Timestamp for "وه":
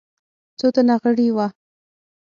1.35-1.47